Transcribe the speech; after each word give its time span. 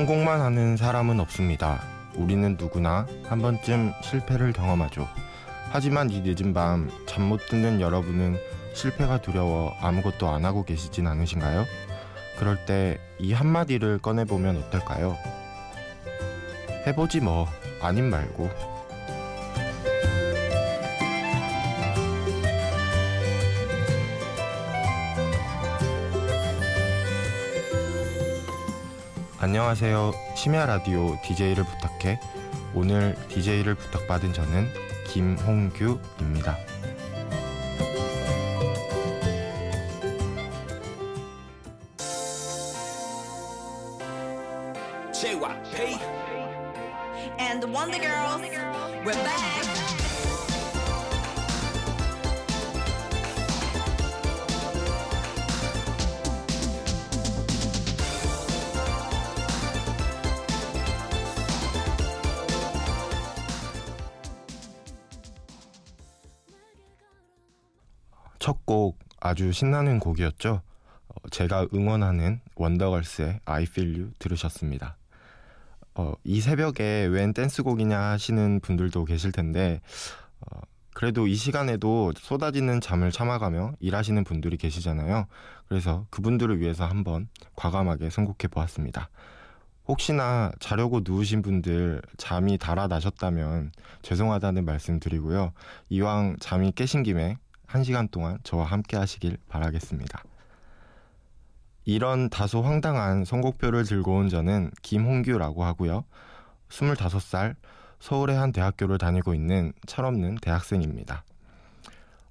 성공만 0.00 0.40
하는 0.40 0.78
사람은 0.78 1.20
없습니다. 1.20 1.82
우리는 2.14 2.56
누구나 2.58 3.06
한 3.28 3.42
번쯤 3.42 3.92
실패를 4.02 4.54
경험하죠. 4.54 5.06
하지만 5.72 6.08
이 6.08 6.22
늦은 6.24 6.54
밤 6.54 6.88
잠 7.06 7.24
못 7.28 7.46
드는 7.50 7.82
여러분은 7.82 8.38
실패가 8.72 9.20
두려워 9.20 9.74
아무것도 9.82 10.26
안 10.30 10.46
하고 10.46 10.64
계시진 10.64 11.06
않으신가요? 11.06 11.66
그럴 12.38 12.64
때 12.64 12.98
이 13.18 13.34
한마디를 13.34 13.98
꺼내보면 13.98 14.56
어떨까요? 14.56 15.18
해보지 16.86 17.20
뭐, 17.20 17.46
아님 17.82 18.08
말고. 18.08 18.48
안녕하세요. 29.42 30.12
심야 30.36 30.66
라디오 30.66 31.16
DJ를 31.22 31.64
부탁해. 31.64 32.20
오늘 32.74 33.16
DJ를 33.30 33.74
부탁받은 33.74 34.34
저는 34.34 34.68
김홍규입니다. 35.06 36.58
신나는 69.52 69.98
곡이었죠. 69.98 70.62
어, 71.08 71.28
제가 71.30 71.66
응원하는 71.74 72.40
원더걸스의 72.54 73.40
I 73.44 73.64
Feel 73.64 73.94
You 73.94 74.12
들으셨습니다. 74.18 74.96
어, 75.94 76.14
이 76.24 76.40
새벽에 76.40 77.06
웬 77.06 77.34
댄스곡이냐 77.34 77.98
하시는 77.98 78.60
분들도 78.60 79.04
계실 79.04 79.32
텐데 79.32 79.80
어, 80.40 80.60
그래도 80.94 81.26
이 81.26 81.34
시간에도 81.34 82.12
쏟아지는 82.16 82.80
잠을 82.80 83.10
참아가며 83.10 83.74
일하시는 83.80 84.22
분들이 84.24 84.56
계시잖아요. 84.56 85.26
그래서 85.68 86.06
그분들을 86.10 86.60
위해서 86.60 86.84
한번 86.84 87.28
과감하게 87.56 88.10
선곡해 88.10 88.48
보았습니다. 88.50 89.08
혹시나 89.86 90.52
자려고 90.60 91.00
누우신 91.02 91.42
분들 91.42 92.02
잠이 92.16 92.58
달아나셨다면 92.58 93.72
죄송하다는 94.02 94.64
말씀 94.64 95.00
드리고요. 95.00 95.52
이왕 95.88 96.36
잠이 96.38 96.72
깨신 96.72 97.02
김에 97.02 97.36
한 97.70 97.84
시간 97.84 98.08
동안 98.08 98.36
저와 98.42 98.64
함께 98.64 98.96
하시길 98.96 99.36
바라겠습니다. 99.48 100.24
이런 101.84 102.28
다소 102.28 102.62
황당한 102.62 103.24
선곡표를 103.24 103.84
들고 103.84 104.16
온 104.16 104.28
저는 104.28 104.72
김홍규라고 104.82 105.62
하고요. 105.62 106.04
25살 106.68 107.54
서울의 108.00 108.36
한 108.36 108.50
대학교를 108.50 108.98
다니고 108.98 109.34
있는 109.34 109.72
철없는 109.86 110.38
대학생입니다. 110.42 111.22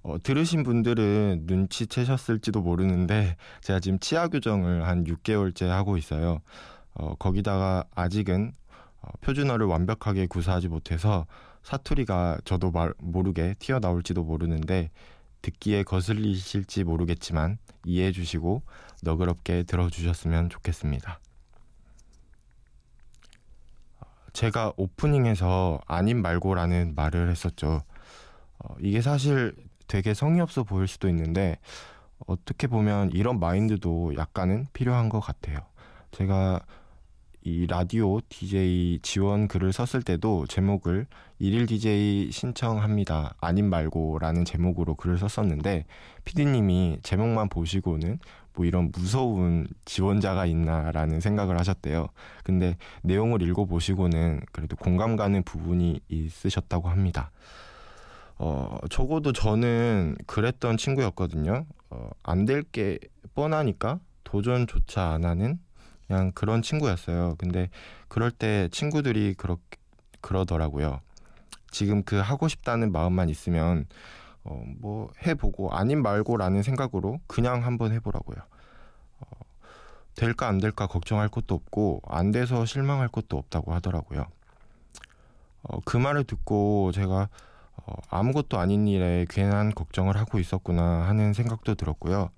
어, 0.03 0.17
들으신 0.21 0.63
분들은 0.63 1.43
눈치채셨을지도 1.45 2.61
모르는데 2.61 3.37
제가 3.61 3.79
지금 3.79 3.97
치아 3.99 4.27
교정을 4.27 4.87
한 4.87 5.05
6개월째 5.05 5.67
하고 5.67 5.95
있어요. 5.95 6.41
어, 6.95 7.15
거기다가 7.15 7.85
아직은 7.95 8.51
어, 9.01 9.07
표준어를 9.21 9.67
완벽하게 9.67 10.27
구사하지 10.27 10.67
못해서 10.67 11.25
사투리가 11.63 12.39
저도 12.43 12.71
말, 12.71 12.93
모르게 12.97 13.55
튀어나올지도 13.59 14.23
모르는데 14.25 14.89
듣기에 15.41 15.83
거슬리실지 15.83 16.83
모르겠지만 16.83 17.57
이해해 17.85 18.11
주시고 18.11 18.61
너그럽게 19.03 19.63
들어주셨으면 19.63 20.49
좋겠습니다. 20.49 21.19
제가 24.33 24.73
오프닝에서 24.77 25.79
아님 25.87 26.21
말고라는 26.21 26.93
말을 26.95 27.29
했었죠. 27.29 27.83
어, 28.59 28.75
이게 28.79 29.01
사실 29.01 29.55
되게 29.87 30.13
성의 30.13 30.41
없어 30.41 30.63
보일 30.63 30.87
수도 30.87 31.09
있는데 31.09 31.57
어떻게 32.27 32.67
보면 32.67 33.11
이런 33.11 33.39
마인드도 33.39 34.15
약간은 34.15 34.67
필요한 34.73 35.09
것 35.09 35.19
같아요. 35.19 35.59
제가 36.11 36.61
이 37.41 37.65
라디오 37.67 38.19
DJ 38.27 38.99
지원 39.01 39.47
글을 39.47 39.71
썼을 39.71 40.03
때도 40.03 40.45
제목을 40.47 41.07
일일 41.39 41.67
DJ 41.67 42.31
신청합니다. 42.31 43.35
아님 43.39 43.69
말고라는 43.69 44.43
제목으로 44.43 44.95
글을 44.95 45.17
썼었는데 45.17 45.85
피디님이 46.25 46.99
제목만 47.01 47.47
보시고는 47.49 48.19
뭐 48.53 48.65
이런 48.65 48.91
무서운 48.93 49.67
지원자가 49.85 50.45
있나라는 50.47 51.21
생각을 51.21 51.57
하셨대요. 51.59 52.07
근데 52.43 52.75
내용을 53.03 53.41
읽어 53.41 53.63
보시고는 53.65 54.41
그래도 54.51 54.75
공감 54.75 55.15
가는 55.15 55.41
부분이 55.43 56.01
있으셨다고 56.09 56.89
합니다. 56.89 57.31
어, 58.37 58.77
적어도 58.89 59.31
저는 59.31 60.15
그랬던 60.27 60.75
친구였거든요. 60.77 61.65
어, 61.89 62.09
안 62.23 62.45
될 62.45 62.63
게 62.71 62.99
뻔하니까 63.33 63.99
도전조차 64.25 65.11
안 65.11 65.23
하는 65.25 65.59
그냥 66.09 66.31
그런 66.33 66.63
친구였어요. 66.63 67.35
근데 67.37 67.69
그럴 68.07 68.31
때 68.31 68.67
친구들이 68.71 69.35
그렇게 69.35 69.77
그러더라고요. 70.21 71.01
지금 71.69 72.01
그 72.01 72.15
하고 72.17 72.47
싶다는 72.47 72.91
마음만 72.91 73.29
있으면 73.29 73.85
어, 74.43 74.59
뭐 74.79 75.11
해보고 75.23 75.71
아님 75.71 76.01
말고라는 76.01 76.63
생각으로 76.63 77.19
그냥 77.27 77.63
한번 77.63 77.91
해보라고요. 77.93 78.37
어, 79.19 79.27
될까 80.15 80.47
안 80.47 80.57
될까 80.57 80.87
걱정할 80.87 81.29
것도 81.29 81.53
없고 81.53 82.01
안 82.07 82.31
돼서 82.31 82.65
실망할 82.65 83.07
것도 83.07 83.37
없다고 83.37 83.71
하더라고요. 83.75 84.25
어, 85.61 85.79
그 85.85 85.95
말을 85.95 86.23
듣고 86.23 86.91
제가 86.91 87.29
어, 87.85 87.93
아무것도 88.09 88.57
아닌 88.57 88.87
일에 88.87 89.27
괜한 89.29 89.75
걱정을 89.75 90.17
하고 90.17 90.39
있었구나 90.39 91.07
하는 91.07 91.33
생각도 91.33 91.75
들었고요. 91.75 92.31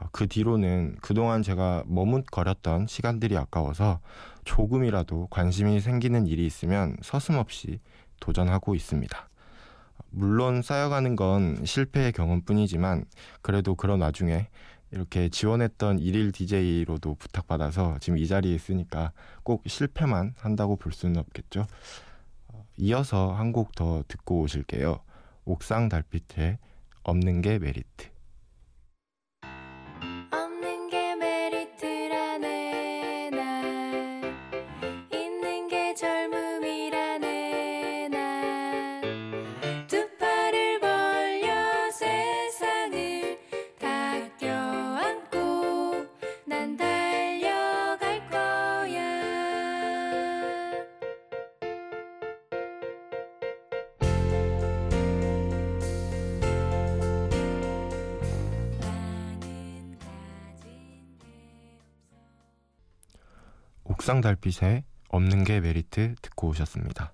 어, 0.00 0.08
그 0.12 0.26
뒤로는 0.26 0.96
그동안 1.00 1.42
제가 1.42 1.84
머뭇거렸던 1.86 2.86
시간들이 2.86 3.36
아까워서 3.36 4.00
조금이라도 4.44 5.28
관심이 5.30 5.80
생기는 5.80 6.26
일이 6.26 6.46
있으면 6.46 6.96
서슴없이 7.02 7.80
도전하고 8.20 8.74
있습니다. 8.74 9.28
물론 10.10 10.62
쌓여가는 10.62 11.16
건 11.16 11.64
실패의 11.64 12.12
경험뿐이지만 12.12 13.04
그래도 13.40 13.74
그런 13.74 14.00
와중에 14.02 14.48
이렇게 14.90 15.30
지원했던 15.30 16.00
일일 16.00 16.32
DJ로도 16.32 17.14
부탁받아서 17.14 17.96
지금 18.00 18.18
이 18.18 18.26
자리에 18.26 18.54
있으니까 18.54 19.12
꼭 19.42 19.62
실패만 19.66 20.34
한다고 20.38 20.76
볼 20.76 20.92
수는 20.92 21.16
없겠죠. 21.18 21.66
어, 22.48 22.64
이어서 22.76 23.32
한 23.32 23.52
곡 23.52 23.74
더 23.74 24.02
듣고 24.08 24.40
오실게요. 24.42 25.00
옥상 25.46 25.88
달빛에 25.88 26.58
없는 27.04 27.40
게 27.42 27.58
메리트. 27.58 28.11
옥상 64.02 64.20
달빛에 64.20 64.82
없는 65.10 65.44
게 65.44 65.60
메리트 65.60 66.16
듣고 66.22 66.48
오셨습니다. 66.48 67.12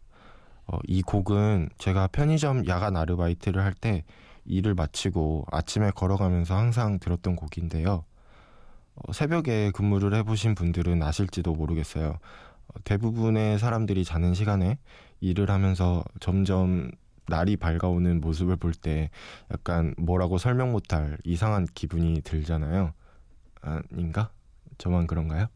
어, 0.66 0.78
이 0.86 1.02
곡은 1.02 1.68
제가 1.76 2.06
편의점 2.06 2.66
야간 2.66 2.96
아르바이트를 2.96 3.62
할 3.62 3.74
때 3.74 4.06
일을 4.46 4.72
마치고 4.74 5.44
아침에 5.52 5.90
걸어가면서 5.90 6.56
항상 6.56 6.98
들었던 6.98 7.36
곡인데요. 7.36 8.06
어, 8.94 9.12
새벽에 9.12 9.70
근무를 9.72 10.14
해보신 10.14 10.54
분들은 10.54 11.02
아실지도 11.02 11.52
모르겠어요. 11.52 12.08
어, 12.68 12.80
대부분의 12.84 13.58
사람들이 13.58 14.02
자는 14.02 14.32
시간에 14.32 14.78
일을 15.20 15.50
하면서 15.50 16.02
점점 16.20 16.90
날이 17.26 17.58
밝아오는 17.58 18.22
모습을 18.22 18.56
볼 18.56 18.72
때 18.72 19.10
약간 19.52 19.94
뭐라고 19.98 20.38
설명 20.38 20.72
못할 20.72 21.18
이상한 21.22 21.66
기분이 21.66 22.22
들잖아요. 22.22 22.94
아닌가? 23.60 24.30
저만 24.78 25.06
그런가요? 25.06 25.48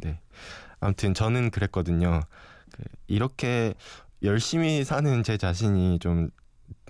네. 0.00 0.20
아무튼 0.80 1.14
저는 1.14 1.50
그랬거든요. 1.50 2.20
그 2.72 2.82
이렇게 3.06 3.74
열심히 4.22 4.84
사는 4.84 5.22
제 5.22 5.36
자신이 5.36 5.98
좀 5.98 6.30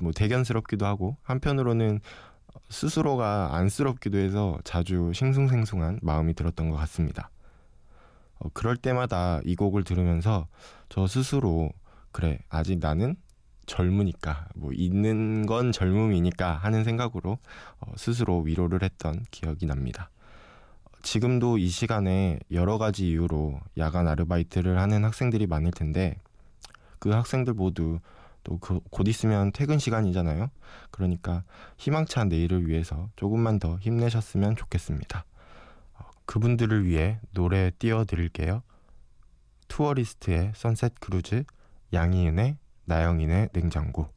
뭐 0.01 0.13
대견스럽기도 0.13 0.87
하고 0.87 1.17
한편으로는 1.23 2.01
스스로가 2.69 3.51
안쓰럽기도 3.53 4.19
해서 4.19 4.59
자주 4.65 5.13
싱숭생숭한 5.15 6.01
마음이 6.03 6.35
들었던 6.35 6.71
것 6.71 6.77
같습니다. 6.77 7.31
어, 8.39 8.49
그럴 8.53 8.77
때마다 8.77 9.41
이 9.45 9.55
곡을 9.55 9.85
들으면서 9.85 10.49
저 10.89 11.07
스스로 11.07 11.71
그래 12.13 12.39
아직 12.49 12.79
나는 12.79 13.17
젊으니까 13.67 14.49
뭐 14.55 14.73
있는 14.73 15.47
건 15.47 15.73
젊음이니까 15.73 16.55
하는 16.55 16.85
생각으로 16.85 17.39
어, 17.81 17.93
스스로 17.97 18.41
위로를 18.41 18.83
했던 18.83 19.25
기억이 19.31 19.67
납니다. 19.67 20.11
어, 21.07 21.09
지금도 21.09 21.59
이 21.59 21.69
시간에 21.69 22.41
여러 22.51 22.79
가지 22.79 23.09
이유로 23.09 23.61
야간 23.79 24.09
아르바이트를 24.09 24.81
하는 24.81 25.05
학생들이 25.05 25.47
많을 25.47 25.71
텐데 25.71 26.19
그 26.99 27.11
학생들 27.11 27.55
모두 27.55 28.01
또 28.43 28.59
곧 28.59 29.09
있으면 29.09 29.51
퇴근 29.53 29.79
시간이잖아요. 29.79 30.51
그러니까 30.91 31.43
희망찬 31.79 32.29
내일을 32.29 32.69
위해서 32.69 33.09
조금만 33.17 33.59
더 33.59 33.77
힘내셨으면 33.79 34.57
좋겠습니다. 34.57 35.25
어, 35.95 36.05
그분들을 36.27 36.85
위해 36.87 37.21
노래 37.33 37.71
띄워드릴게요. 37.79 38.63
Tourist의 39.69 40.53
Sunset 40.55 41.01
Cruise, 41.01 41.45
양희은의 41.93 42.57
나영인의 42.85 43.51
냉장고. 43.53 44.09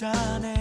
술잔 0.00 0.59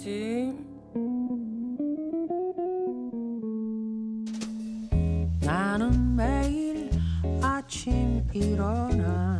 먹지? 0.00 0.56
나는 5.44 6.16
매일 6.16 6.90
아침 7.42 8.26
일어나 8.32 9.38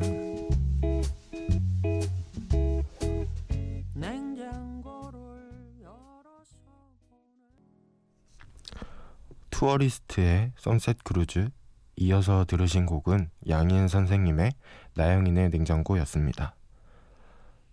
냉장고를 3.95 5.21
열어서 5.81 6.57
Tourist의 9.51 10.53
Sunset 10.59 11.03
Cruise 11.05 11.49
이어서 11.97 12.45
들으신 12.45 12.87
곡은 12.87 13.31
양희은 13.49 13.89
선생님의 13.89 14.53
나영이네 14.95 15.51
냉장고였습니다. 15.51 16.55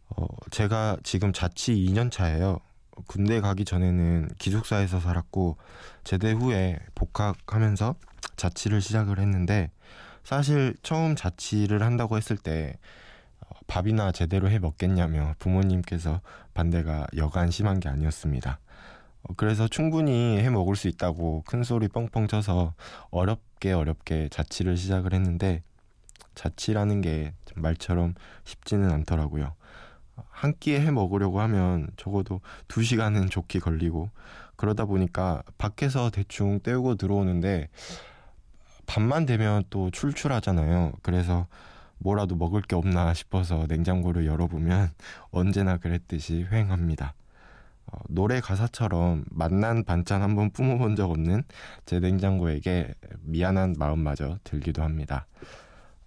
어, 0.10 0.26
제가 0.52 0.98
지금 1.04 1.34
자취 1.34 1.74
2년 1.74 2.12
차예요. 2.12 2.60
군대 3.06 3.42
가기 3.42 3.66
전에는 3.66 4.30
기숙사에서 4.38 5.00
살았고 5.00 5.58
제대 6.04 6.32
후에 6.32 6.80
복학하면서 6.96 7.96
자취를 8.36 8.82
시작을 8.82 9.20
했는데 9.20 9.70
사실 10.24 10.76
처음 10.84 11.16
자취를 11.16 11.84
한다고 11.84 12.18
했을 12.18 12.38
때 12.38 12.78
어, 13.40 13.56
밥이나 13.68 14.12
제대로 14.12 14.50
해 14.50 14.60
먹겠냐며 14.60 15.36
부모님께서 15.40 16.22
반대가 16.54 17.08
여간 17.16 17.52
심한 17.52 17.80
게 17.80 17.88
아니었습니다. 17.90 18.60
어, 19.24 19.34
그래서 19.38 19.68
충분히 19.68 20.40
해 20.40 20.50
먹을 20.50 20.76
수 20.76 20.88
있다고 20.88 21.44
큰 21.46 21.64
소리 21.64 21.88
뻥뻥 21.88 22.28
쳐서 22.28 22.74
어렵게 23.10 23.72
어렵게 23.72 24.30
자취를 24.30 24.76
시작을 24.76 25.14
했는데 25.14 25.64
자취라는 26.36 27.02
게 27.02 27.34
말처럼 27.56 28.14
쉽지는 28.44 28.92
않더라고요. 28.92 29.56
한 30.30 30.54
끼에 30.60 30.80
해 30.80 30.92
먹으려고 30.92 31.42
하면 31.42 31.90
적어도 31.98 32.42
두 32.68 32.84
시간은 32.84 33.30
좋게 33.30 33.60
걸리고 33.60 34.10
그러다 34.56 34.86
보니까 34.86 35.44
밖에서 35.58 36.10
대충 36.10 36.60
때우고 36.60 36.96
들어오는데 36.96 37.70
밤만 38.88 39.26
되면 39.26 39.64
또 39.70 39.92
출출하잖아요. 39.92 40.94
그래서 41.02 41.48
뭐라도 42.00 42.36
먹을 42.36 42.62
게 42.62 42.76
없나 42.76 43.14
싶어서 43.14 43.66
냉장고를 43.68 44.26
열어보면 44.26 44.92
언제나 45.32 45.78
그랬듯이 45.78 46.48
휑합니다. 46.50 47.12
어, 47.88 48.00
노래 48.10 48.42
가사처럼 48.42 49.26
맛난 49.30 49.84
반찬 49.84 50.22
한번 50.22 50.52
뿜어본 50.52 50.96
적 50.96 51.10
없는 51.10 51.44
제 51.86 52.00
냉장고에게 52.00 52.94
미안한 53.22 53.76
마음마저 53.78 54.40
들기도 54.44 54.84
합니다. 54.84 55.26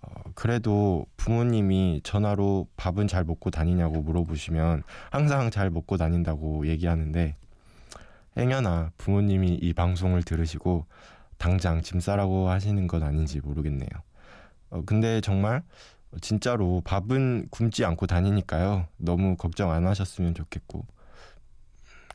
어, 0.03 0.11
그래도 0.35 1.07
부모님이 1.17 2.01
전화로 2.05 2.69
밥은 2.77 3.09
잘 3.09 3.25
먹고 3.25 3.51
다니냐고 3.51 4.03
물어보시면 4.03 4.83
항상 5.11 5.51
잘 5.51 5.71
먹고 5.71 5.97
다닌다고 5.97 6.67
얘기하는데 6.67 7.37
행여나 8.37 8.93
부모님이 8.97 9.55
이 9.55 9.73
방송을 9.73 10.23
들으시고 10.23 10.87
당장 11.39 11.83
짐 11.83 12.01
싸라고 12.01 12.49
하시는 12.49 12.87
건 12.87 13.03
아닌지 13.03 13.41
모르겠네요. 13.41 13.89
어, 14.71 14.83
근데 14.87 15.21
정말 15.21 15.63
진짜로 16.21 16.83
밥은 16.85 17.49
굶지 17.51 17.85
않고 17.85 18.07
다니니까요. 18.07 18.87
너무 18.97 19.37
걱정 19.37 19.71
안 19.71 19.87
하셨으면 19.87 20.35
좋겠고 20.35 20.85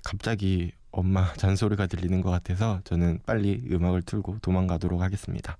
갑자기 0.04 0.72
엄마 0.92 1.32
잔소리가 1.36 1.88
들리는 1.88 2.22
것 2.22 2.30
같아서 2.30 2.82
저는 2.84 3.20
빨리 3.25 3.68
음악을 3.72 4.01
틀고 4.04 4.39
도망가도록 4.39 5.01
하겠습니다. 5.01 5.58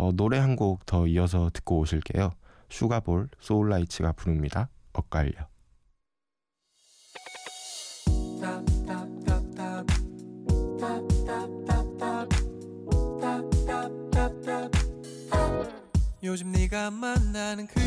어, 0.00 0.12
노래 0.12 0.38
한 0.38 0.56
곡 0.56 0.86
더 0.86 1.06
이어서 1.06 1.50
듣고 1.52 1.80
오실게요. 1.80 2.30
슈가볼 2.70 3.28
소울라이츠가 3.38 4.12
부릅니다. 4.12 4.70
엇갈려. 4.94 5.46
요즘 16.22 16.52
네가 16.52 16.90
만나는 16.90 17.66
그 17.66 17.80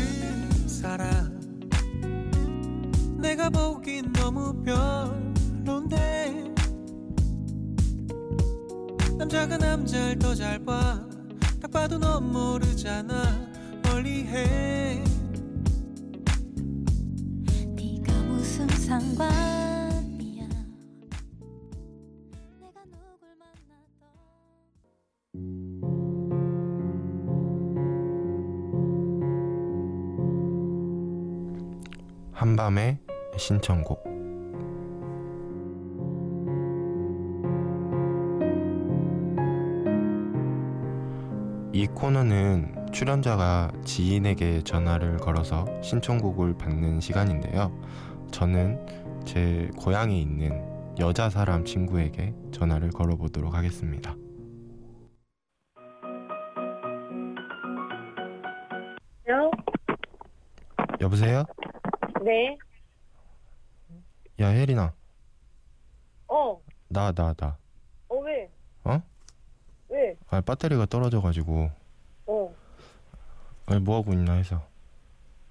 사람 0.68 1.40
내가 3.20 3.48
보긴 3.48 4.12
너무 4.12 4.52
별론데 4.62 6.52
남자가 9.16 9.56
남자를 9.56 10.18
더 10.18 10.34
잘봐딱 10.34 11.13
봐도 11.74 11.98
넌 11.98 12.32
모르잖아. 12.32 13.50
멀리해. 13.82 15.02
네가 17.74 18.12
무슨 18.28 18.68
상관이야? 18.68 20.46
내가 22.60 22.84
누굴 22.86 23.34
만나던 23.40 23.74
한밤의 32.32 32.98
신청곡. 33.36 34.13
코너는 42.04 42.92
출연자가 42.92 43.72
지인에게 43.82 44.60
전화를 44.60 45.16
걸어서 45.16 45.64
신청곡을 45.80 46.58
받는 46.58 47.00
시간인데요. 47.00 47.72
저는 48.30 49.24
제 49.24 49.70
고향에 49.78 50.14
있는 50.20 50.62
여자 50.98 51.30
사람 51.30 51.64
친구에게 51.64 52.34
전화를 52.52 52.90
걸어보도록 52.90 53.54
하겠습니다. 53.54 54.14
요? 59.30 59.50
여보세요? 61.00 61.44
네. 62.22 62.54
야 64.40 64.48
혜린아, 64.48 64.92
나나 66.88 67.32
나. 67.32 67.56
어, 68.08 68.16
왜? 68.18 68.50
어? 68.84 69.00
왜? 69.88 70.14
아 70.28 70.42
배터리가 70.42 70.84
떨어져가지고 70.84 71.70
어. 71.70 71.83
아니 73.66 73.80
뭐 73.80 73.98
하고 73.98 74.12
있나 74.12 74.34
해서. 74.34 74.62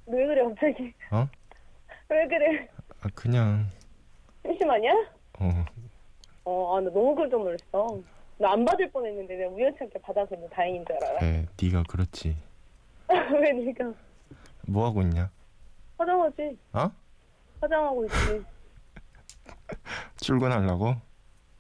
왜 0.06 0.26
그래, 0.26 0.44
갑자기? 0.44 0.94
어? 1.12 1.28
왜 2.10 2.28
그래? 2.28 2.68
아 3.02 3.08
그냥 3.16 3.68
심심하냐? 4.46 4.92
어 5.40 5.66
어, 6.46 6.78
아, 6.78 6.82
나 6.82 6.90
너무 6.92 7.16
깜짝 7.16 7.38
놀랐어. 7.42 8.00
나 8.38 8.52
안 8.52 8.66
받을 8.66 8.92
뻔 8.92 9.06
했는데 9.06 9.36
내가 9.38 9.50
우연찮게 9.52 10.00
받아서 10.02 10.36
뭐 10.36 10.50
다행인 10.50 10.84
줄 10.86 10.96
알아. 10.98 11.20
그래 11.20 11.46
네가 11.62 11.84
그렇지. 11.90 12.36
왜 13.10 13.52
네가 13.54 13.94
뭐 14.68 14.86
하고 14.88 15.02
있냐? 15.02 15.30
화장하지? 15.98 16.58
어? 16.74 16.92
화장하고 17.62 18.06
있지. 18.06 18.44
출근하려고? 20.20 20.96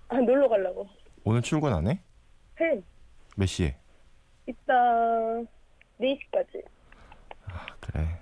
아, 0.10 0.15
놀러 0.17 0.48
가려고. 0.50 0.88
오늘 1.24 1.41
출근 1.41 1.74
안 1.74 1.88
해? 1.88 2.00
해. 2.60 2.81
몇 3.38 3.45
시에? 3.45 3.77
이따 4.48 4.74
4시까지. 6.00 6.63
아 7.47 7.65
그래. 7.79 8.19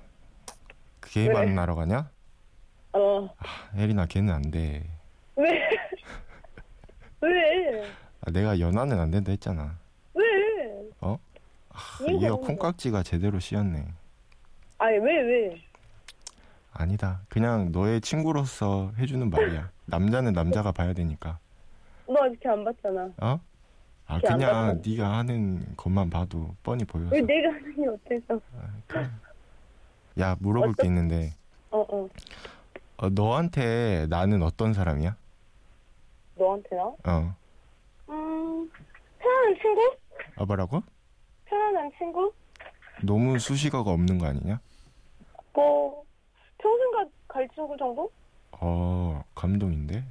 그 1.00 1.10
게임만 1.12 1.48
왜? 1.50 1.56
하러 1.56 1.76
가냐? 1.76 2.10
어. 2.94 3.26
아, 3.38 3.78
에리나 3.78 4.06
걔는 4.06 4.34
안 4.34 4.52
돼. 4.52 4.84
왜? 5.36 5.50
왜? 7.22 7.84
아, 8.22 8.32
내가 8.32 8.60
연하는 8.60 9.00
안 9.00 9.12
된다 9.12 9.32
했잖아. 9.32 9.78
왜? 10.14 10.24
아, 11.02 11.18
이유가 12.02 12.28
이거 12.28 12.36
뭔데? 12.36 12.48
콩깍지가 12.48 13.04
제대로 13.04 13.40
씌었네. 13.40 13.86
아니, 14.78 14.98
왜, 14.98 15.22
왜? 15.22 15.62
아니다. 16.74 17.22
그냥 17.30 17.72
너의 17.72 18.02
친구로서 18.02 18.92
해주는 18.98 19.30
말이야. 19.30 19.72
남자는 19.86 20.34
남자가 20.34 20.72
봐야 20.74 20.94
되니까. 20.94 21.40
너 22.08 22.24
아직 22.26 22.40
걔안 22.42 22.64
봤잖아. 22.66 23.10
어? 23.22 23.40
아 24.12 24.20
그냥. 24.20 24.82
네가 24.86 25.10
하는 25.20 25.66
것만 25.78 26.10
봐도 26.10 26.54
뻔히 26.64 26.84
보여서. 26.84 27.12
왜 27.16 27.22
내가 27.22 27.48
하는 27.54 27.74
게 27.76 27.88
어때서? 27.88 28.42
아, 28.58 28.70
그래. 28.88 29.08
야 30.20 30.36
물어볼 30.40 30.74
게 30.74 30.82
어떤- 30.82 30.86
있는데 30.88 31.34
어, 31.70 31.80
어. 31.80 32.10
어, 32.98 33.10
너한테 33.10 34.08
나는 34.10 34.44
어떤 34.44 34.74
사람이야? 34.74 35.16
너한테나? 36.36 36.84
어. 36.84 37.36
음, 38.10 38.70
편안한 39.20 39.56
친구? 39.62 39.96
아 40.36 40.44
뭐라고? 40.46 40.84
편안한 41.46 41.90
친구? 41.98 42.34
너무 43.04 43.40
수식어가 43.40 43.90
없는 43.92 44.18
거 44.18 44.28
아니냐? 44.28 44.60
뭐, 45.54 46.04
평생 46.58 46.92
가, 46.92 47.06
갈 47.30 47.48
친구 47.56 47.78
정도? 47.78 48.12
어 48.52 49.24
감동인데. 49.36 50.04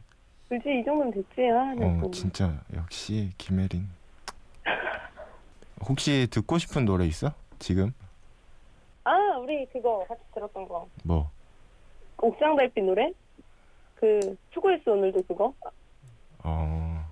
그지, 0.51 0.81
이 0.81 0.85
정도면 0.85 1.13
됐지, 1.13 1.49
아, 1.49 1.73
나어 1.75 2.01
또. 2.03 2.11
진짜 2.11 2.61
역시 2.75 3.31
김혜린. 3.39 3.87
혹시 5.89 6.27
듣고 6.29 6.59
싶은 6.59 6.85
노래 6.85 7.07
있어? 7.07 7.33
지금? 7.61 7.95
아, 9.05 9.13
우리 9.41 9.65
그거 9.67 10.05
같이 10.09 10.21
들었던 10.35 10.67
거. 10.67 10.89
뭐? 11.05 11.31
옥상 12.19 12.57
달빛 12.57 12.83
노래? 12.85 13.13
그, 13.95 14.37
수고했어, 14.53 14.91
오늘도 14.91 15.23
그거? 15.23 15.55
어. 16.43 17.07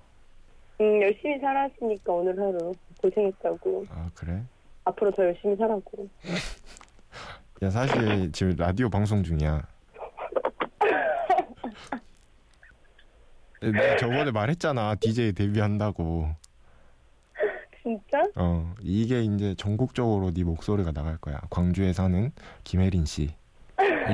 음, 0.81 1.01
열심히 1.03 1.39
살았으니까 1.39 2.13
오늘 2.13 2.37
하루 2.37 2.75
고생했다고. 3.01 3.87
아 3.91 4.11
그래? 4.15 4.43
앞으로 4.85 5.13
더 5.13 5.25
열심히 5.25 5.55
살라고. 5.55 6.09
야 7.63 7.71
사실 7.71 8.33
지금 8.33 8.57
라디오 8.57 8.89
방송 8.89 9.23
중이야. 9.23 9.63
내가 13.61 13.97
저번에 13.97 14.31
말했잖아 14.31 14.95
DJ 14.97 15.33
데뷔한다고. 15.33 16.29
진짜? 17.83 18.23
어 18.37 18.75
이게 18.81 19.23
이제 19.23 19.55
전국적으로 19.57 20.33
네 20.33 20.45
목소리가 20.45 20.93
나갈 20.93 21.17
거야. 21.19 21.41
광주에 21.51 21.93
사는 21.93 22.31
김혜린 22.65 23.05
씨. 23.07 23.35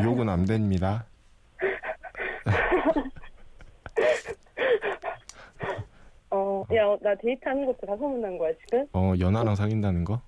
욕은 0.02 0.28
안 0.28 0.44
됩니다. 0.44 1.06
어, 6.30 6.64
야, 6.74 6.96
나 7.00 7.14
데이트하는 7.14 7.66
것도 7.66 7.86
다 7.86 7.96
소문난 7.96 8.38
거야, 8.38 8.52
지금? 8.64 8.86
어 8.92 9.14
연하랑 9.18 9.54
사귄다는 9.54 10.04
거? 10.04 10.20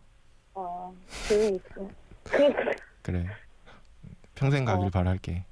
아, 0.55 0.91
조용히 1.29 1.57
있어. 1.57 1.89
그럼, 2.25 2.53
그래. 3.03 3.27
평생 4.35 4.65
가길 4.65 4.87
어. 4.87 4.91
바랄게. 4.91 5.45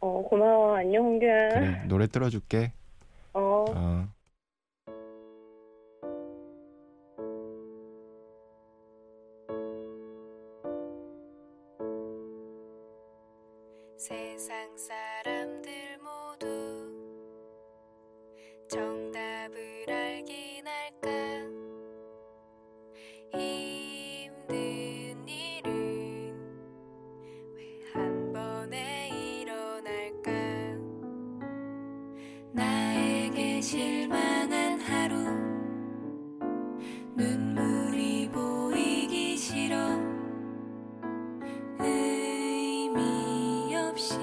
어, 0.00 0.22
고마워. 0.28 0.76
안녕, 0.76 1.04
홍규야. 1.04 1.48
그래 1.50 1.82
노래 1.86 2.06
틀어줄게. 2.06 2.72
어. 3.72 4.08
실망한 33.68 34.80
하루 34.80 35.14
눈물이 37.14 38.30
보이기 38.30 39.36
싫어 39.36 39.76
의미 41.78 43.76
없이 43.76 44.16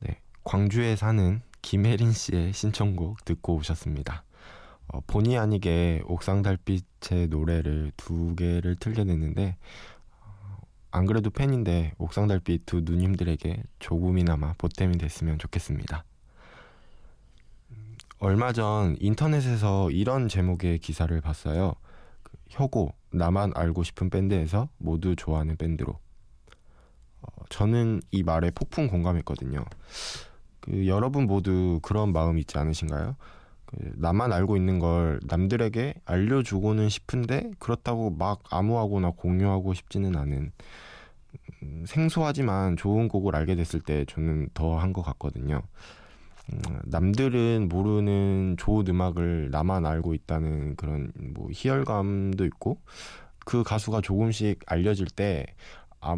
네, 0.00 0.20
광주에 0.44 0.94
사는 0.94 1.40
김혜린 1.62 2.12
씨의 2.12 2.52
신청곡 2.52 3.24
듣고 3.24 3.54
오셨습니다. 3.54 4.24
어, 4.88 5.00
본의 5.06 5.38
아니게 5.38 6.02
옥상 6.04 6.42
달빛의 6.42 7.28
노래를 7.28 7.92
두 7.96 8.36
개를 8.36 8.76
틀게 8.76 9.06
됐는데 9.06 9.56
어, 9.56 9.99
안 10.90 11.06
그래도 11.06 11.30
팬인데 11.30 11.94
옥상 11.98 12.26
달빛 12.26 12.66
두 12.66 12.80
누님들에게 12.80 13.62
조금이나마 13.78 14.54
보탬이 14.58 14.98
됐으면 14.98 15.38
좋겠습니다. 15.38 16.04
음, 17.70 17.96
얼마 18.18 18.52
전 18.52 18.96
인터넷에서 18.98 19.90
이런 19.90 20.28
제목의 20.28 20.78
기사를 20.78 21.18
봤어요. 21.20 21.74
그, 22.22 22.32
혁오 22.48 22.92
나만 23.12 23.52
알고 23.54 23.82
싶은 23.84 24.10
밴드에서 24.10 24.68
모두 24.78 25.14
좋아하는 25.16 25.56
밴드로. 25.56 25.92
어, 25.92 27.44
저는 27.48 28.00
이 28.10 28.22
말에 28.22 28.50
폭풍 28.50 28.88
공감했거든요. 28.88 29.64
그 30.60 30.86
여러분 30.86 31.26
모두 31.26 31.80
그런 31.82 32.12
마음 32.12 32.38
있지 32.38 32.58
않으신가요? 32.58 33.16
그 33.70 33.92
나만 33.96 34.32
알고 34.32 34.56
있는 34.56 34.78
걸 34.78 35.20
남들에게 35.26 35.94
알려주고는 36.04 36.88
싶은데 36.88 37.50
그렇다고 37.58 38.10
막 38.10 38.42
아무하고나 38.50 39.10
공유하고 39.12 39.74
싶지는 39.74 40.16
않은 40.16 40.52
음, 41.62 41.84
생소하지만 41.86 42.76
좋은 42.76 43.08
곡을 43.08 43.36
알게 43.36 43.54
됐을 43.54 43.80
때 43.80 44.04
저는 44.06 44.48
더 44.54 44.76
한 44.78 44.92
것 44.92 45.02
같거든요. 45.02 45.62
음, 46.52 46.60
남들은 46.84 47.68
모르는 47.68 48.56
좋은 48.58 48.88
음악을 48.88 49.50
나만 49.52 49.86
알고 49.86 50.14
있다는 50.14 50.74
그런 50.76 51.12
뭐 51.34 51.48
희열감도 51.52 52.44
있고 52.46 52.78
그 53.44 53.62
가수가 53.62 54.00
조금씩 54.00 54.60
알려질 54.66 55.06
때 55.14 55.46
아, 56.00 56.16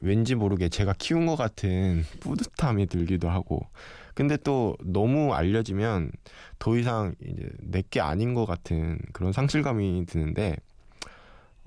왠지 0.00 0.34
모르게 0.34 0.68
제가 0.68 0.94
키운 0.98 1.26
것 1.26 1.36
같은 1.36 2.04
뿌듯함이 2.20 2.86
들기도 2.86 3.28
하고 3.30 3.66
근데 4.14 4.36
또 4.36 4.76
너무 4.84 5.34
알려지면 5.34 6.12
더 6.58 6.76
이상 6.76 7.14
이제 7.22 7.50
내게 7.60 8.00
아닌 8.00 8.34
것 8.34 8.46
같은 8.46 8.98
그런 9.12 9.32
상실감이 9.32 10.04
드는데 10.06 10.56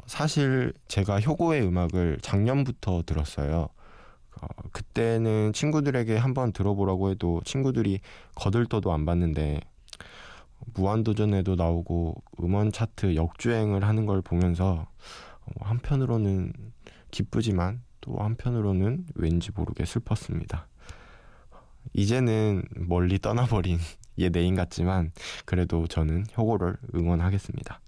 사실 0.05 0.73
제가 0.87 1.19
효고의 1.21 1.63
음악을 1.63 2.19
작년부터 2.21 3.03
들었어요. 3.05 3.69
어, 4.41 4.47
그때는 4.71 5.53
친구들에게 5.53 6.17
한번 6.17 6.51
들어보라고 6.51 7.11
해도 7.11 7.41
친구들이 7.45 8.01
거들떠도 8.35 8.91
안 8.91 9.05
봤는데 9.05 9.61
무한도전에도 10.73 11.55
나오고 11.55 12.21
음원 12.41 12.71
차트 12.71 13.15
역주행을 13.15 13.83
하는 13.83 14.05
걸 14.05 14.21
보면서 14.21 14.87
어, 15.45 15.51
한편으로는 15.61 16.53
기쁘지만 17.11 17.81
또 18.01 18.17
한편으로는 18.17 19.05
왠지 19.15 19.51
모르게 19.53 19.85
슬펐습니다. 19.85 20.67
이제는 21.93 22.63
멀리 22.75 23.19
떠나버린 23.19 23.79
얘 24.19 24.29
내인 24.29 24.55
같지만 24.55 25.11
그래도 25.45 25.87
저는 25.87 26.25
효고를 26.37 26.77
응원하겠습니다. 26.93 27.79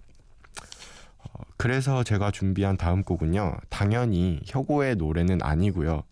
어, 1.19 1.43
그래서 1.57 2.03
제가 2.03 2.31
준비한 2.31 2.77
다음 2.77 3.03
곡은요. 3.03 3.57
당연히 3.69 4.41
효고의 4.53 4.95
노래는 4.95 5.43
아니고요. 5.43 5.93
어, 5.93 6.03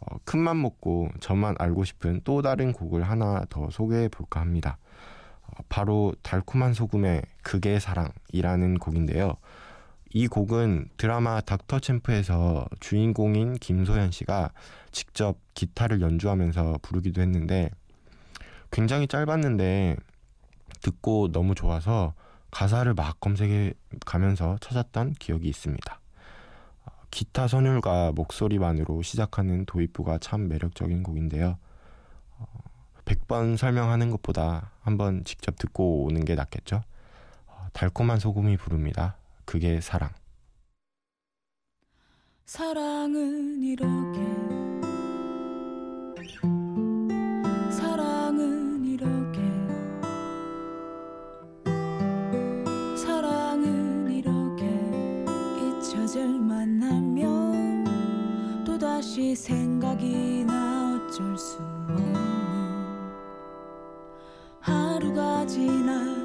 어, 0.00 0.18
큰맘 0.24 0.62
먹고 0.62 1.10
저만 1.20 1.56
알고 1.58 1.84
싶은 1.84 2.20
또 2.24 2.42
다른 2.42 2.72
곡을 2.72 3.02
하나 3.02 3.44
더 3.50 3.68
소개해 3.70 4.08
볼까 4.08 4.40
합니다. 4.40 4.78
어, 5.42 5.62
바로 5.68 6.14
달콤한 6.22 6.74
소금의 6.74 7.22
그게 7.42 7.78
사랑이라는 7.78 8.78
곡인데요. 8.78 9.36
이 10.10 10.26
곡은 10.26 10.88
드라마 10.96 11.40
닥터 11.40 11.80
챔프에서 11.80 12.66
주인공인 12.80 13.54
김소연 13.54 14.10
씨가 14.10 14.52
직접 14.90 15.36
기타를 15.54 16.00
연주하면서 16.00 16.78
부르기도 16.80 17.20
했는데 17.20 17.70
굉장히 18.70 19.06
짧았는데 19.06 19.96
듣고 20.82 21.30
너무 21.32 21.54
좋아서 21.54 22.14
가사를 22.50 22.92
막 22.94 23.20
검색해 23.20 23.74
가면서 24.06 24.56
찾았던 24.60 25.14
기억이 25.14 25.48
있습니다. 25.48 26.00
어, 26.86 26.90
기타 27.10 27.46
선율과 27.46 28.12
목소리만으로 28.12 29.02
시작하는 29.02 29.66
도입부가 29.66 30.18
참 30.18 30.48
매력적인 30.48 31.02
곡인데요. 31.02 31.58
어, 32.38 32.46
100번 33.04 33.56
설명하는 33.58 34.10
것보다 34.10 34.70
한번 34.80 35.24
직접 35.24 35.56
듣고 35.58 36.04
오는 36.04 36.24
게 36.24 36.34
낫겠죠? 36.34 36.82
어, 37.46 37.66
달콤한 37.74 38.18
소금이 38.18 38.56
부릅니다. 38.56 39.16
그게 39.48 39.80
사랑. 39.80 40.10
사랑은 42.44 43.62
이렇게 43.62 44.20
사랑은 47.70 48.84
이렇게 48.84 49.40
사랑은 52.94 54.12
이렇게 54.12 54.66
잊혀질 55.56 56.28
만나면 56.40 57.84
또다시 58.66 59.34
생각이 59.34 60.44
나 60.44 61.00
어쩔 61.06 61.38
수 61.38 61.56
없는 61.56 62.14
하루가 64.60 65.46
지나 65.46 66.17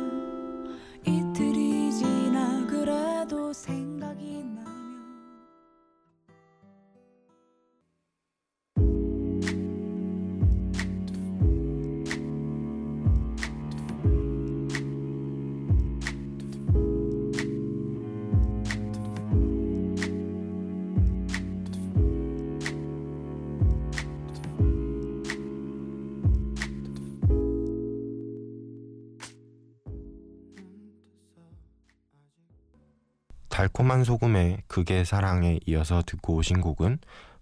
달콤한 33.94 34.04
소금의 34.06 34.64
그게 34.68 35.04
사랑에 35.04 35.60
이어서 35.68 36.02
듣고 36.04 36.36
오신 36.38 36.62
곡은 36.62 36.98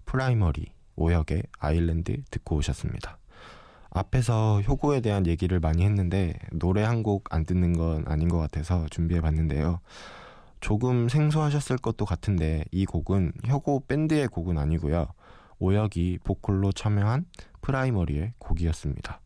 프라이머리 0.05 0.65
오혁의 0.97 1.43
Island 1.57 2.23
듣고 2.29 2.57
오셨습니다. 2.57 3.17
앞에서 3.89 4.59
혁오에 4.61 4.99
대한 4.99 5.27
얘기를 5.27 5.61
많이 5.61 5.83
했는데 5.85 6.33
노래 6.51 6.83
한 6.83 7.03
곡 7.03 7.33
안 7.33 7.45
듣는 7.45 7.77
건 7.77 8.03
아닌 8.05 8.27
것 8.27 8.37
같아서 8.37 8.85
준비해 8.91 9.21
봤는데요. 9.21 9.79
조금 10.59 11.07
생소하셨을 11.07 11.77
것도 11.77 12.03
같은데 12.03 12.65
이 12.71 12.85
곡은 12.85 13.31
혁오 13.47 13.85
밴드의 13.87 14.27
곡은 14.27 14.57
아니고요. 14.57 15.07
오혁이 15.59 16.19
보컬로 16.25 16.73
참여한 16.73 17.27
프라이머리의 17.61 18.33
곡이었습니다. 18.39 19.20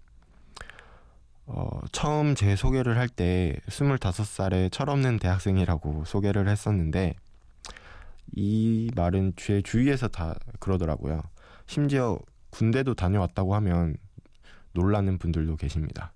어, 1.48 1.80
처음 1.92 2.36
제 2.36 2.56
소개를 2.56 2.98
할 2.98 3.08
때 3.08 3.56
25살의 3.68 4.72
철없는 4.72 5.20
대학생이라고 5.20 6.06
소개를 6.06 6.48
했었는데 6.50 7.16
이 8.36 8.90
말은 8.96 9.34
제 9.36 9.62
주위에서 9.62 10.08
다 10.08 10.36
그러더라고요. 10.60 11.22
심지어 11.68 12.20
군대도 12.50 12.96
다녀왔다고 12.96 13.54
하면 13.56 13.96
놀라는 14.74 15.18
분들도 15.18 15.56
계십니다. 15.58 16.12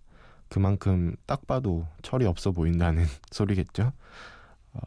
그만큼 0.50 1.15
딱 1.28 1.46
봐도 1.46 1.86
철이 2.02 2.26
없어 2.26 2.52
보인다는 2.52 3.06
소리겠죠. 3.32 3.94
어, 4.74 4.80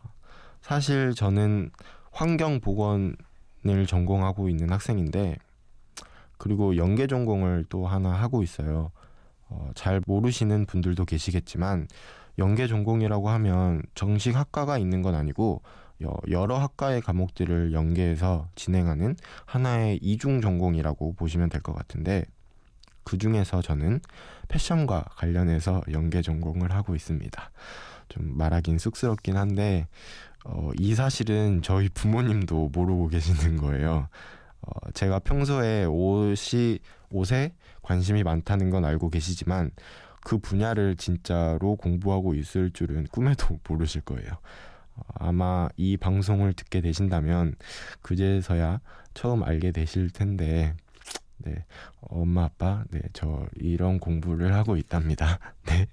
사실 0.60 1.14
저는 1.14 1.70
환경보건을 2.10 3.86
전공하고 3.86 4.48
있는 4.48 4.70
학생인데 4.70 5.36
그리고 6.36 6.76
연계 6.76 7.06
전공을 7.06 7.66
또 7.68 7.86
하나 7.86 8.10
하고 8.10 8.42
있어요. 8.42 8.90
어, 9.52 9.70
잘 9.74 10.00
모르시는 10.06 10.64
분들도 10.66 11.04
계시겠지만 11.04 11.86
연계 12.38 12.66
전공이라고 12.66 13.28
하면 13.28 13.82
정식 13.94 14.34
학과가 14.36 14.78
있는 14.78 15.02
건 15.02 15.14
아니고 15.14 15.62
여- 16.02 16.16
여러 16.30 16.58
학과의 16.58 17.02
과목들을 17.02 17.72
연계해서 17.74 18.48
진행하는 18.54 19.14
하나의 19.44 19.98
이중 20.02 20.40
전공이라고 20.40 21.12
보시면 21.14 21.50
될 21.50 21.60
것 21.60 21.74
같은데 21.74 22.24
그 23.04 23.18
중에서 23.18 23.60
저는 23.62 24.00
패션과 24.48 25.04
관련해서 25.16 25.82
연계 25.92 26.22
전공을 26.22 26.72
하고 26.72 26.94
있습니다. 26.94 27.50
좀 28.08 28.36
말하긴 28.36 28.78
쑥스럽긴 28.78 29.36
한데 29.36 29.86
어, 30.44 30.70
이 30.78 30.94
사실은 30.94 31.60
저희 31.62 31.88
부모님도 31.90 32.70
모르고 32.72 33.08
계시는 33.08 33.58
거예요. 33.58 34.08
어, 34.62 34.90
제가 34.94 35.18
평소에 35.20 35.84
옷이 35.84 36.78
옷에 37.10 37.52
관심이 37.82 38.22
많다는 38.22 38.70
건 38.70 38.84
알고 38.84 39.10
계시지만 39.10 39.70
그 40.24 40.38
분야를 40.38 40.96
진짜로 40.96 41.76
공부하고 41.76 42.34
있을 42.34 42.70
줄은 42.70 43.06
꿈에도 43.10 43.58
모르실 43.68 44.02
거예요. 44.02 44.30
어, 44.94 45.02
아마 45.14 45.68
이 45.76 45.96
방송을 45.96 46.52
듣게 46.52 46.80
되신다면 46.80 47.54
그제서야 48.02 48.80
처음 49.14 49.42
알게 49.42 49.72
되실 49.72 50.10
텐데 50.10 50.74
네 51.38 51.64
엄마 52.00 52.44
아빠 52.44 52.84
네 52.90 53.00
저 53.12 53.46
이런 53.56 53.98
공부를 53.98 54.54
하고 54.54 54.76
있답니다. 54.76 55.38
네 55.66 55.88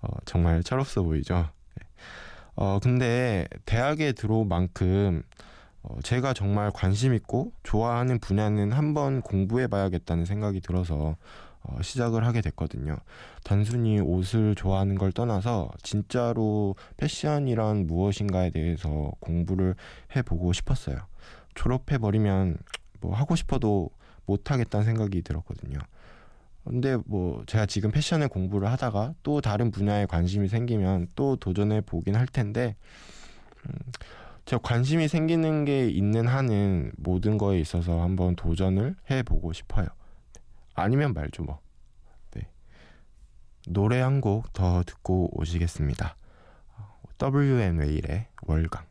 어, 0.00 0.08
정말 0.26 0.62
철없어 0.62 1.02
보이죠. 1.02 1.48
네. 1.76 1.86
어 2.54 2.78
근데 2.80 3.48
대학에 3.64 4.12
들어온 4.12 4.48
만큼 4.48 5.22
어, 5.42 5.55
제가 6.02 6.32
정말 6.32 6.70
관심 6.70 7.14
있고 7.14 7.52
좋아하는 7.62 8.18
분야는 8.18 8.72
한번 8.72 9.22
공부해 9.22 9.66
봐야겠다는 9.66 10.24
생각이 10.24 10.60
들어서 10.60 11.16
어, 11.62 11.82
시작을 11.82 12.24
하게 12.24 12.40
됐거든요. 12.40 12.96
단순히 13.42 14.00
옷을 14.00 14.54
좋아하는 14.54 14.96
걸 14.96 15.12
떠나서 15.12 15.70
진짜로 15.82 16.76
패션이란 16.96 17.86
무엇인가에 17.86 18.50
대해서 18.50 19.12
공부를 19.20 19.74
해보고 20.14 20.52
싶었어요. 20.52 20.98
졸업해 21.54 21.98
버리면 21.98 22.58
뭐 23.00 23.14
하고 23.14 23.34
싶어도 23.34 23.90
못 24.26 24.50
하겠다는 24.50 24.84
생각이 24.84 25.22
들었거든요. 25.22 25.78
근데 26.64 26.96
뭐 27.06 27.44
제가 27.46 27.66
지금 27.66 27.92
패션에 27.92 28.26
공부를 28.26 28.68
하다가 28.70 29.14
또 29.22 29.40
다른 29.40 29.70
분야에 29.70 30.06
관심이 30.06 30.48
생기면 30.48 31.08
또 31.14 31.36
도전해 31.36 31.80
보긴 31.80 32.16
할 32.16 32.26
텐데 32.26 32.74
음, 33.66 33.72
제가 34.46 34.62
관심이 34.62 35.08
생기는 35.08 35.64
게 35.64 35.88
있는 35.88 36.26
한은 36.28 36.92
모든 36.96 37.36
거에 37.36 37.58
있어서 37.60 38.00
한번 38.00 38.36
도전을 38.36 38.96
해보고 39.10 39.52
싶어요. 39.52 39.86
아니면 40.74 41.12
말죠 41.14 41.42
뭐. 41.42 41.58
네. 42.30 42.48
노래 43.68 44.00
한 44.00 44.20
곡 44.20 44.52
더 44.52 44.82
듣고 44.84 45.28
오시겠습니다. 45.38 46.16
WN 47.20 47.78
웨일의 47.78 48.28
월강. 48.42 48.84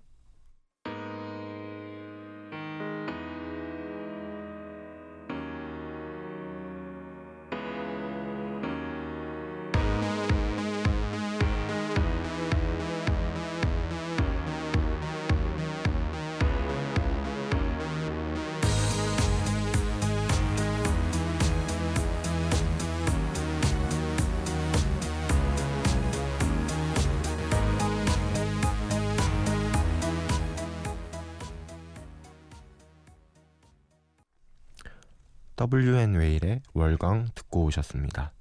오셨습니다. 37.76 38.32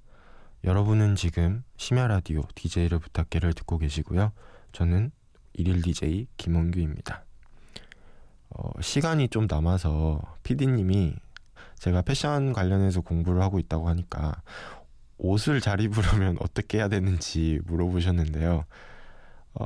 여러분은 0.63 1.15
지금 1.15 1.63
심야 1.77 2.07
라디오 2.07 2.43
DJ를 2.55 2.99
부탁해를 2.99 3.53
듣고 3.53 3.77
계시고요. 3.77 4.31
저는 4.71 5.11
일일 5.53 5.81
DJ 5.81 6.27
김원규입니다. 6.37 7.25
어, 8.49 8.81
시간이 8.81 9.29
좀 9.29 9.47
남아서 9.49 10.21
PD님이 10.43 11.15
제가 11.77 12.01
패션 12.01 12.53
관련해서 12.53 13.01
공부를 13.01 13.41
하고 13.41 13.59
있다고 13.59 13.89
하니까 13.89 14.41
옷을 15.17 15.59
잘 15.61 15.81
입으려면 15.81 16.37
어떻게 16.39 16.77
해야 16.77 16.87
되는지 16.87 17.59
물어보셨는데요. 17.65 18.65
어, 19.55 19.65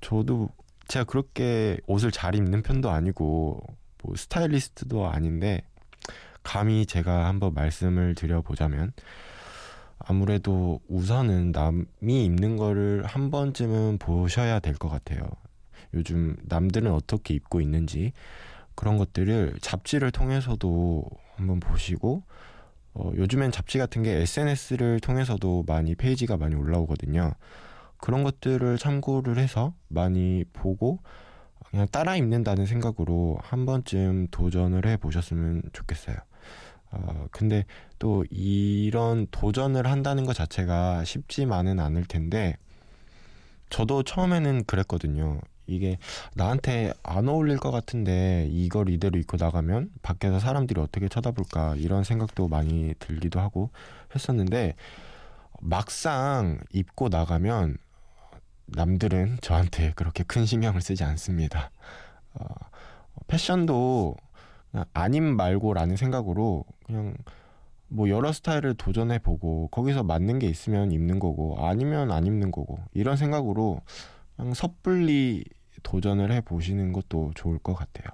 저도 0.00 0.48
제가 0.88 1.04
그렇게 1.04 1.78
옷을 1.86 2.10
잘 2.10 2.34
입는 2.34 2.62
편도 2.62 2.90
아니고 2.90 3.62
뭐 4.02 4.16
스타일리스트도 4.16 5.08
아닌데 5.08 5.62
감히 6.42 6.86
제가 6.86 7.26
한번 7.26 7.54
말씀을 7.54 8.14
드려보자면 8.14 8.92
아무래도 9.98 10.80
우선은 10.88 11.52
남이 11.52 12.24
입는 12.24 12.56
거를 12.56 13.04
한 13.06 13.30
번쯤은 13.30 13.98
보셔야 13.98 14.58
될 14.58 14.74
것 14.74 14.88
같아요. 14.88 15.22
요즘 15.94 16.36
남들은 16.44 16.90
어떻게 16.92 17.34
입고 17.34 17.60
있는지 17.60 18.12
그런 18.74 18.96
것들을 18.98 19.58
잡지를 19.60 20.10
통해서도 20.10 21.04
한번 21.36 21.60
보시고 21.60 22.22
어, 22.94 23.12
요즘엔 23.16 23.52
잡지 23.52 23.78
같은 23.78 24.02
게 24.02 24.12
SNS를 24.22 25.00
통해서도 25.00 25.64
많이 25.66 25.94
페이지가 25.94 26.36
많이 26.36 26.54
올라오거든요. 26.54 27.32
그런 27.98 28.24
것들을 28.24 28.76
참고를 28.78 29.38
해서 29.38 29.74
많이 29.88 30.44
보고 30.52 30.98
그냥 31.70 31.86
따라 31.90 32.16
입는다는 32.16 32.66
생각으로 32.66 33.38
한 33.42 33.64
번쯤 33.64 34.28
도전을 34.30 34.86
해 34.86 34.96
보셨으면 34.96 35.62
좋겠어요. 35.72 36.16
어, 36.92 37.26
근데 37.30 37.64
또 37.98 38.24
이런 38.30 39.26
도전을 39.30 39.86
한다는 39.86 40.24
것 40.24 40.34
자체가 40.34 41.04
쉽지만은 41.04 41.80
않을 41.80 42.04
텐데 42.04 42.56
저도 43.70 44.02
처음에는 44.02 44.64
그랬거든요. 44.64 45.40
이게 45.66 45.96
나한테 46.34 46.92
안 47.02 47.28
어울릴 47.28 47.56
것 47.56 47.70
같은데 47.70 48.48
이걸 48.50 48.90
이대로 48.90 49.18
입고 49.18 49.38
나가면 49.38 49.90
밖에서 50.02 50.38
사람들이 50.38 50.80
어떻게 50.80 51.08
쳐다볼까 51.08 51.76
이런 51.76 52.04
생각도 52.04 52.48
많이 52.48 52.94
들기도 52.98 53.40
하고 53.40 53.70
했었는데 54.14 54.74
막상 55.60 56.58
입고 56.72 57.08
나가면 57.08 57.78
남들은 58.66 59.38
저한테 59.40 59.92
그렇게 59.94 60.24
큰 60.24 60.44
신경을 60.44 60.82
쓰지 60.82 61.04
않습니다. 61.04 61.70
어, 62.34 62.44
패션도 63.28 64.16
아님 64.92 65.36
말고라는 65.36 65.96
생각으로 65.96 66.64
그냥 66.86 67.14
뭐 67.88 68.08
여러 68.08 68.32
스타일을 68.32 68.74
도전해 68.74 69.18
보고 69.18 69.68
거기서 69.68 70.02
맞는 70.02 70.38
게 70.38 70.48
있으면 70.48 70.92
입는 70.92 71.18
거고 71.18 71.66
아니면 71.66 72.10
안 72.10 72.26
입는 72.26 72.50
거고 72.50 72.78
이런 72.94 73.16
생각으로 73.16 73.82
그냥 74.36 74.54
섣불리 74.54 75.44
도전을 75.82 76.32
해 76.32 76.40
보시는 76.40 76.92
것도 76.92 77.32
좋을 77.34 77.58
것 77.58 77.74
같아요. 77.74 78.06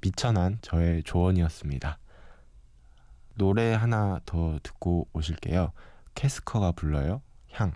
미천한 0.00 0.58
저의 0.62 1.02
조언이었습니다. 1.02 1.98
노래 3.34 3.74
하나 3.74 4.20
더 4.24 4.58
듣고 4.62 5.08
오실게요. 5.12 5.72
캐스커가 6.14 6.72
불러요. 6.72 7.22
향. 7.52 7.72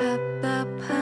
느리다 0.00 0.99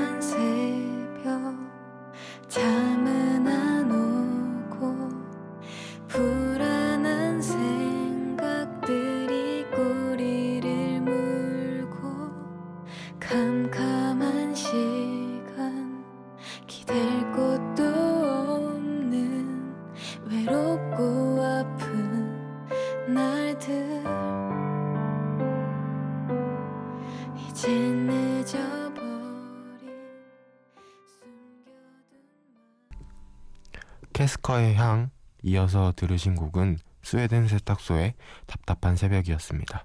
이어서 35.48 35.92
들으신 35.96 36.34
곡은 36.34 36.78
스웨덴 37.02 37.48
세탁소의 37.48 38.14
답답한 38.46 38.96
새벽이었습니다. 38.96 39.84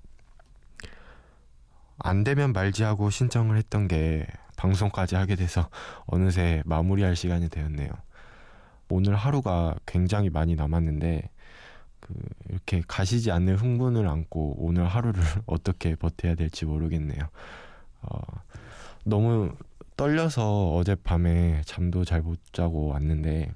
안 2.00 2.24
되면 2.24 2.54
말지 2.54 2.84
하고 2.84 3.10
신청을 3.10 3.58
했던 3.58 3.88
게 3.88 4.28
방송까지 4.58 5.16
하게 5.16 5.36
돼서 5.36 5.70
어느새 6.06 6.62
마무리할 6.66 7.16
시간이 7.16 7.50
되었네요. 7.50 7.90
오늘 8.90 9.16
하루가 9.16 9.76
굉장히 9.86 10.30
많이 10.30 10.56
남았는데 10.56 11.30
그 12.00 12.14
이렇게 12.50 12.84
가시지 12.88 13.32
않는 13.32 13.56
흥분을 13.56 14.08
안고 14.08 14.56
오늘 14.58 14.86
하루를 14.86 15.24
어떻게 15.48 15.96
버텨야 15.96 16.36
될지 16.36 16.66
모르겠네요. 16.66 17.22
어, 18.02 18.20
너무 19.06 19.56
떨려서 19.96 20.74
어젯밤에 20.76 21.62
잠도 21.66 22.04
잘 22.04 22.22
못 22.22 22.40
자고 22.52 22.88
왔는데 22.88 23.54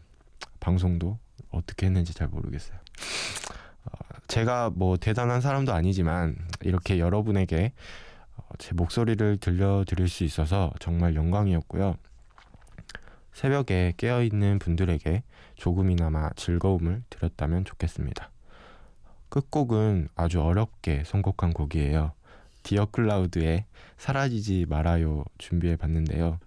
방송도 0.60 1.20
어떻게 1.52 1.86
했는지 1.86 2.14
잘 2.14 2.28
모르겠어요. 2.28 2.78
어, 3.86 3.92
제가 4.28 4.72
뭐 4.74 4.98
대단한 4.98 5.42
사람도 5.42 5.74
아니지만 5.74 6.38
이렇게 6.62 7.00
여러분에게 7.00 7.74
어, 8.36 8.44
제 8.58 8.74
목소리를 8.74 9.38
들려드릴 9.38 10.10
수 10.10 10.24
있어서 10.24 10.72
정말 10.80 11.16
영광이었고요. 11.16 11.98
새벽에 13.34 13.94
깨어있는 13.98 14.60
분들에게 14.60 15.24
조금이나마 15.56 16.32
즐거움을 16.36 17.04
드렸다면 17.10 17.66
좋겠습니다. 17.66 18.32
끝곡은 19.30 20.10
아주 20.16 20.42
어렵게 20.42 21.04
선곡한 21.06 21.54
곡이에요. 21.54 22.14
디어 22.64 22.86
클라우드의 22.86 23.66
사라지지 23.98 24.66
말아요 24.68 25.24
준비해 25.38 25.76
봤는데요. 25.76 26.40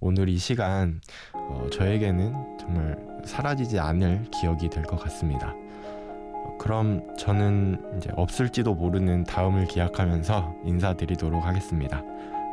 오늘 0.00 0.28
이 0.28 0.38
시간 0.38 1.00
어, 1.32 1.68
저에게는 1.70 2.58
정말 2.58 3.07
사라지지 3.28 3.78
않을 3.78 4.24
기억이 4.32 4.68
될 4.68 4.82
것 4.84 4.96
같습니다. 5.02 5.54
어, 5.54 6.56
그럼 6.58 7.02
저는 7.16 7.80
이제 7.96 8.10
없을지도 8.16 8.74
모르는 8.74 9.24
다음을 9.24 9.66
기약하면서 9.66 10.56
인사드리도록 10.64 11.44
하겠습니다. 11.44 12.02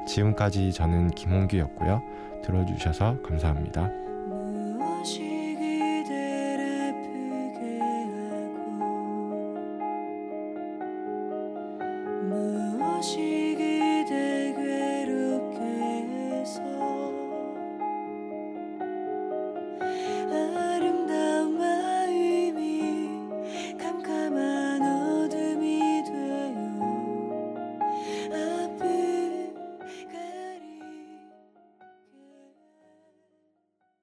지금까지 0.08 0.72
저는 0.72 1.10
김홍규였고요. 1.12 2.02
들어주셔서 2.44 3.22
감사합니다. 3.24 4.05